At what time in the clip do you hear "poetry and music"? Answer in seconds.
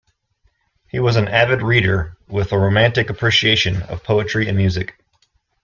4.03-4.97